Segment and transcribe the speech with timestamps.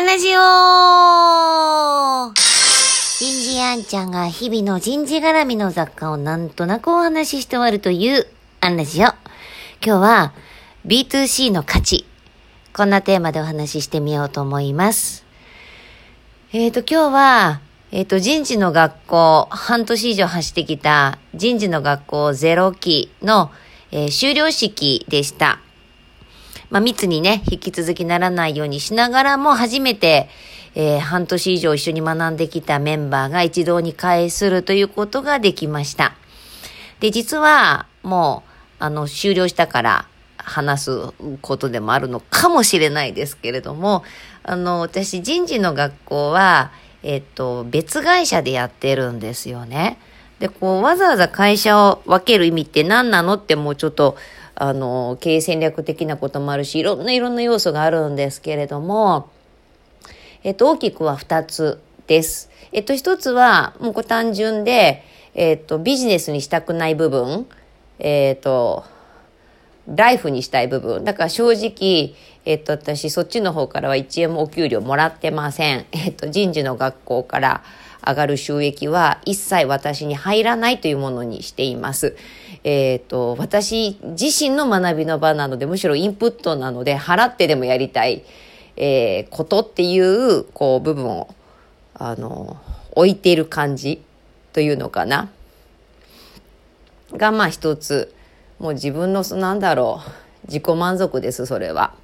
[0.00, 0.40] アンラジオ
[3.18, 8.26] 人事アンちゃんが日々の人事絡みの雑貨をなんとなくお話しして終わるという
[8.62, 9.08] アンラジオ。
[9.08, 9.18] 今
[9.82, 10.32] 日は
[10.86, 12.06] B2C の価値。
[12.72, 15.26] こんなテーマでお話ししてみようと思います。
[16.54, 17.60] えっ、ー、と、今日は、
[17.92, 23.50] えっ、ー、と、人事の学校、半年以上走ってきた人事の学校ゼロ期の、
[23.92, 25.58] えー、終了式でした。
[26.70, 30.28] まあ、密にね、引き続きならないようにしながらも、初めて、
[30.74, 36.14] えー、半年以上一緒に学んできたメンバーが一堂に会するということができました。
[37.00, 40.06] で、実は、もう、あの、終了したから
[40.36, 44.04] 話すことでもあるのかもしれないですけれども、
[44.44, 46.70] あの、私、人事の学校は、
[47.02, 49.98] えっと、別会社でやってるんですよね。
[50.38, 54.16] で、こう、わざわざ会社を分ける意味って何なのってもうちょっと、
[54.62, 59.30] あの、経営戦略的なこともあるし、いろんないろんな要素があるんですけれども、
[60.44, 62.50] えっと、大きくは2つです。
[62.70, 65.02] えっと、1つは、もう単純で、
[65.34, 67.46] えっと、ビジネスにしたくない部分、
[68.00, 68.84] えっと、
[69.90, 71.04] ライフにしたい部分。
[71.04, 75.86] だから正直、えっと、私、そっちの方からは1円もお給料もらってません。
[75.92, 77.62] えっと、人事の学校から
[78.06, 82.16] 上がる収益は一切私に入らないというものにしています。
[82.62, 88.22] えっ、と、私自身の学びの場なので、むしろインプットなので、払ってでもやりたい、
[88.76, 91.34] えー、ことっていう、こう、部分を、
[91.94, 92.56] あの、
[92.92, 94.02] 置いている感じ
[94.52, 95.30] というのかな。
[97.12, 98.14] が、まあ一つ、
[98.60, 100.02] もう自分の、なんだろ
[100.44, 101.94] う、自己満足です、それは。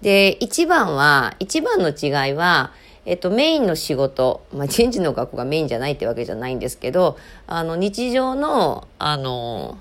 [0.00, 2.72] で、一番は、一番の違いは、
[3.04, 9.78] えっと、メインの仕事、まあ、人事の学校がメインじゃないってわけじゃないんですけど、あの、日常の、あの、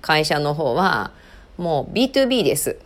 [0.00, 1.10] 会社の方は、
[1.58, 2.78] もう B2B です。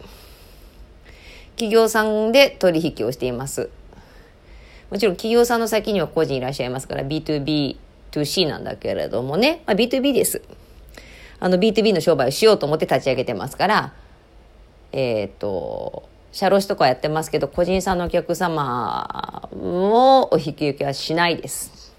[1.56, 3.68] 企業さんで取引をしています。
[4.90, 7.77] もちろん企業さんの先には個人いらっしゃいますから B2B、
[8.12, 10.42] 2C なんだけれどもね、まあ、B2B です。
[11.39, 13.92] あの B2B の商売をしようと思って立ち上げてますから、
[14.92, 21.95] えっ、と、社労士とかやってますけど、個人さんのお客様をお引き受けはしないです。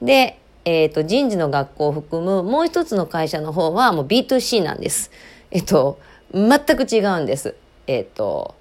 [0.00, 5.10] で、えっ、ー、と、人事の学校を含むもう一つの会社の方はもう B2C なんです。
[5.50, 5.98] えっ、と、
[6.32, 7.54] 全く違うんです。
[7.86, 8.54] えっ、と、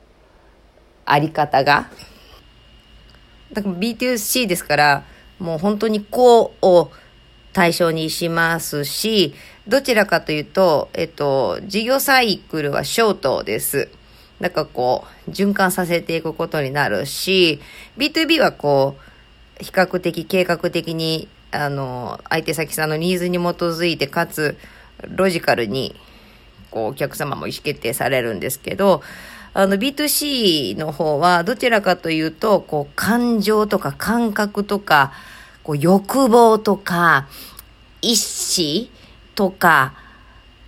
[1.06, 1.90] あり方が。
[3.54, 5.04] だから B2C ですから、
[5.40, 6.66] もう本当にこう
[7.58, 9.34] 対象にしますし、
[9.68, 13.90] どちらかというと、えっ、と、事業サイクルはショートです。
[14.40, 17.60] なんかこう、循環させていくことになるし、
[17.98, 18.96] B2B はこ
[19.60, 24.56] う、比較的計画的に、あの、相手先さんのニーズに基づいて、かつ、
[25.08, 25.96] ロジカルに、
[26.70, 29.02] こう、お客様も意思決定されるんですけど、
[29.56, 35.12] あの、B2C の方は、どちらかというと、こう、感情とか感覚とか、
[35.68, 37.28] こう、欲望とか、
[38.02, 38.88] 意思
[39.36, 39.94] とか、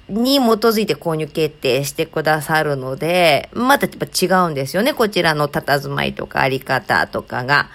[0.09, 4.93] に基づいて購入決定してくださるので、またやっぱ違うんですよね。
[4.93, 7.69] こちらの佇まいとかあり方とかが。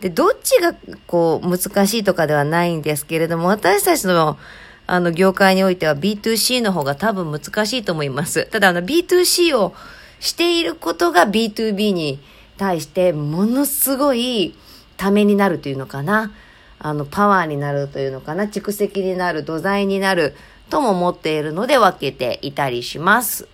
[0.00, 0.74] で、どっちが
[1.06, 4.38] こう難しいとかではないんですけれども、私たちの
[4.86, 8.46] あの業界においては B2C の方が多分難しいと思います。
[8.46, 9.74] ただあの B2C を
[10.18, 12.18] していることが B2B に
[12.56, 14.56] 対してものすごい
[15.00, 16.30] ためになるというのかな。
[16.78, 18.44] あのパワーになるというのかな。
[18.44, 20.34] 蓄積になる、土台になる。
[20.68, 23.48] とも思っているので分けていたりします。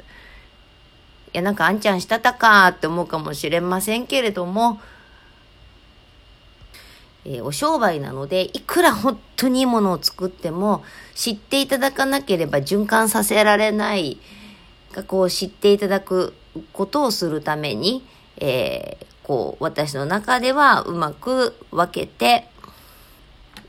[1.33, 4.81] いや、なんかあんちゃんしたたかって思うかもしれませんけれども、
[7.25, 10.83] えー、お商売なので、いくら本当にいいものを作っても、
[11.15, 14.19] 知っていただかなければ循環させられない、
[14.93, 16.35] がこう知っていただく
[16.73, 18.05] ことをするために、
[18.39, 22.47] えー、こう、私の中ではうまく分けて、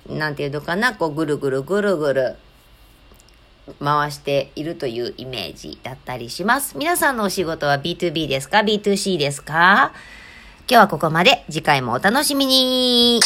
[0.08, 2.36] なんていうのかな、こう、ぐるぐるぐるぐる、
[3.84, 6.78] 回しているというイメージだったりします。
[6.78, 9.94] 皆さんのお仕事は B2B ですか ?B2C ですか？
[10.70, 11.44] 今日はここまで。
[11.50, 13.20] 次回もお楽しみに